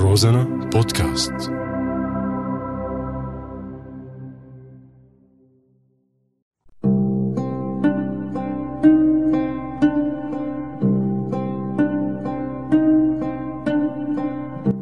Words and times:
روزانا 0.00 0.44
بودكاست. 0.72 1.32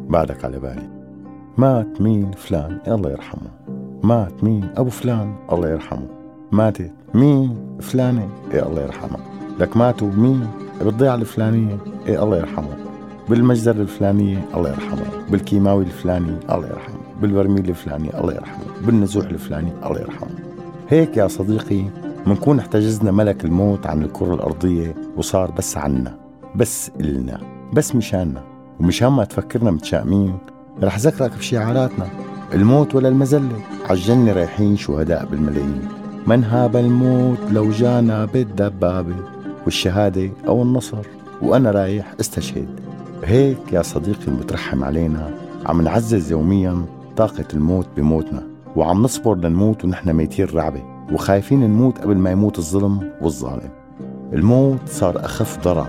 بعدك 0.08 0.44
على 0.44 0.58
بالي. 0.58 0.88
مات 1.58 2.00
مين 2.00 2.30
فلان؟ 2.32 2.80
الله 2.88 3.10
يرحمه. 3.10 3.50
مات 4.02 4.44
مين 4.44 4.68
أبو 4.76 4.90
فلان؟ 4.90 5.34
الله 5.52 5.68
يرحمه. 5.68 6.08
ماتت 6.52 6.92
مين 7.14 7.78
فلانة؟ 7.80 8.28
إيه 8.52 8.66
الله 8.66 8.82
يرحمها. 8.82 9.20
لك 9.58 9.76
ماتوا 9.76 10.10
مين؟ 10.10 10.46
بالضيعة 10.80 11.14
الفلانية؟ 11.14 11.78
إيه 12.06 12.22
الله 12.22 12.36
يرحمه. 12.36 12.85
بالمجزرة 13.28 13.80
الفلانية 13.80 14.48
الله 14.54 14.68
يرحمه 14.70 15.02
بالكيماوي 15.30 15.84
الفلاني 15.84 16.36
الله 16.50 16.66
يرحمه 16.66 16.96
بالبرميل 17.22 17.68
الفلاني 17.68 18.20
الله 18.20 18.32
يرحمه 18.32 18.64
بالنزوح 18.86 19.26
الفلاني 19.26 19.72
الله 19.86 20.00
يرحمه. 20.00 20.28
هيك 20.88 21.16
يا 21.16 21.28
صديقي 21.28 21.84
منكون 22.26 22.58
احتجزنا 22.58 23.10
ملك 23.10 23.44
الموت 23.44 23.86
عن 23.86 24.02
الكرة 24.02 24.34
الأرضية 24.34 24.94
وصار 25.16 25.50
بس 25.50 25.76
عنا 25.76 26.16
بس 26.54 26.90
إلنا 27.00 27.40
بس 27.72 27.94
مشاننا. 27.94 28.42
ومشان 28.80 29.08
ما 29.08 29.24
تفكرنا 29.24 29.70
متشائمين 29.70 30.38
رح 30.82 30.98
ذكرك 30.98 31.36
بشعاراتنا 31.38 32.06
الموت 32.54 32.94
ولا 32.94 33.08
المزلة. 33.08 33.60
عالجنة 33.88 34.32
رايحين 34.32 34.76
شهداء 34.76 35.26
بالملايين. 35.26 35.88
من 36.26 36.44
هاب 36.44 36.76
الموت 36.76 37.38
لو 37.50 37.70
جانا 37.70 38.24
بالدبابة 38.24 39.14
والشهادة 39.64 40.30
أو 40.48 40.62
النصر. 40.62 41.06
وأنا 41.42 41.70
رايح 41.70 42.14
استشهد. 42.20 42.85
هيك 43.24 43.72
يا 43.72 43.82
صديقي 43.82 44.28
المترحم 44.28 44.84
علينا 44.84 45.30
عم 45.66 45.82
نعزز 45.82 46.32
يوميا 46.32 46.84
طاقة 47.16 47.44
الموت 47.54 47.86
بموتنا 47.96 48.42
وعم 48.76 49.02
نصبر 49.02 49.36
لنموت 49.36 49.84
ونحن 49.84 50.12
ميتين 50.12 50.46
رعبة 50.54 50.82
وخايفين 51.12 51.60
نموت 51.60 51.98
قبل 51.98 52.16
ما 52.16 52.30
يموت 52.30 52.58
الظلم 52.58 53.10
والظالم. 53.20 53.70
الموت 54.32 54.80
صار 54.86 55.24
أخف 55.24 55.64
ضرر 55.64 55.86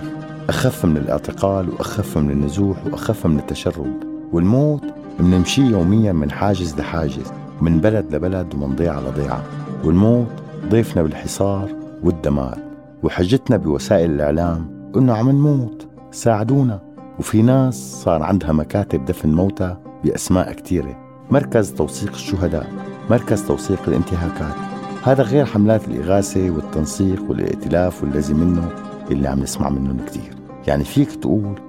أخف 0.50 0.86
من 0.86 0.97
الاعتقال 0.97 1.69
وأخف 1.69 2.17
من 2.17 2.31
النزوح 2.31 2.78
وأخف 2.86 3.25
من 3.25 3.39
التشرد. 3.39 3.94
والموت 4.34 4.84
منمشي 5.19 5.62
يوميا 5.62 6.12
من 6.12 6.31
حاجز 6.31 6.75
لحاجز 6.75 7.31
من 7.62 7.80
بلد 7.80 8.16
لبلد 8.16 8.56
ومن 8.56 8.75
ضيعة 8.75 9.00
لضيعة. 9.00 9.44
والموت 9.84 10.31
ضيفنا 10.69 11.03
بالحصار 11.03 11.69
والدمار 12.03 12.58
وحجتنا 13.03 13.58
بوسائل 13.58 14.12
الإعلام 14.12 14.91
إنه 14.95 15.14
عم 15.14 15.30
نموت. 15.30 15.88
ساعدونا. 16.12 16.87
وفي 17.20 17.42
ناس 17.42 18.02
صار 18.04 18.23
عندها 18.23 18.52
مكاتب 18.52 19.06
دفن 19.06 19.30
موتى 19.34 19.76
بأسماء 20.04 20.54
كثيرة 20.54 20.98
مركز 21.32 21.74
توثيق 21.74 22.12
الشهداء 22.12 22.68
مركز 23.09 23.48
توثيق 23.48 23.80
الانتهاكات. 23.88 24.56
هذا 25.04 25.24
غير 25.24 25.46
حملات 25.46 25.88
الإغاثة 25.88 26.50
والتنسيق 26.50 27.30
والائتلاف 27.30 28.04
والذي 28.04 28.34
منه 28.34 28.70
اللي 29.12 29.28
عم 29.28 29.40
نسمع 29.40 29.70
منهم 29.70 29.98
كثير 30.08 30.36
يعني 30.68 30.84
فيك 30.84 31.12
تقول 31.12 31.59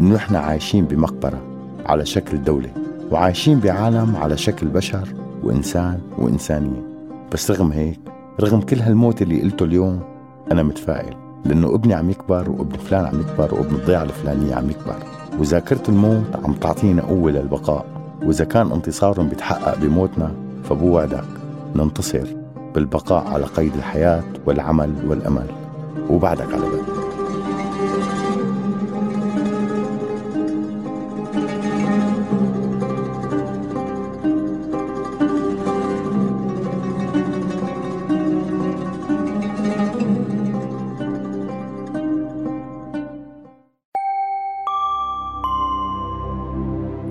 إنه 0.00 0.16
إحنا 0.16 0.38
عايشين 0.38 0.84
بمقبرة 0.84 1.42
على 1.86 2.06
شكل 2.06 2.42
دولة 2.42 2.70
وعايشين 3.10 3.60
بعالم 3.60 4.16
على 4.16 4.36
شكل 4.36 4.66
بشر 4.66 5.08
وإنسان 5.42 6.00
وإنسانية. 6.18 6.82
بس 7.32 7.50
رغم 7.50 7.72
هيك 7.72 8.00
رغم 8.40 8.60
كل 8.60 8.80
هالموت 8.80 9.22
اللي 9.22 9.42
قلته 9.42 9.64
اليوم 9.64 10.00
أنا 10.52 10.62
متفائل. 10.62 11.27
لأنه 11.44 11.74
ابني 11.74 11.94
عم 11.94 12.10
يكبر 12.10 12.50
وابن 12.50 12.78
فلان 12.78 13.06
عم 13.06 13.20
يكبر 13.20 13.54
وابن 13.54 13.74
الضيعة 13.74 14.02
الفلانية 14.02 14.54
عم 14.54 14.70
يكبر. 14.70 14.96
وذاكرة 15.38 15.82
الموت 15.88 16.24
عم 16.44 16.52
تعطينا 16.52 17.02
قوة 17.02 17.30
للبقاء. 17.30 17.86
وإذا 18.22 18.44
كان 18.44 18.72
انتصارهم 18.72 19.28
بيتحقق 19.28 19.78
بموتنا 19.78 20.30
فبوعدك 20.64 21.24
ننتصر 21.76 22.26
بالبقاء 22.74 23.26
على 23.26 23.44
قيد 23.44 23.74
الحياة 23.74 24.22
والعمل 24.46 24.94
والأمل. 25.06 25.46
وبعدك 26.10 26.52
على 26.52 26.62
بالك. 26.62 26.97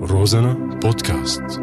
روزانا 0.07 0.53
بودكاست 0.53 1.61